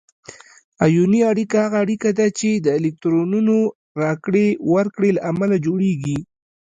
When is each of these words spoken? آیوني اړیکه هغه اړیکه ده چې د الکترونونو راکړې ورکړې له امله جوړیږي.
آیوني 0.85 1.21
اړیکه 1.31 1.57
هغه 1.65 1.77
اړیکه 1.83 2.09
ده 2.17 2.27
چې 2.39 2.49
د 2.55 2.67
الکترونونو 2.79 3.57
راکړې 4.03 4.47
ورکړې 4.73 5.09
له 5.15 5.21
امله 5.31 5.55
جوړیږي. 5.65 6.17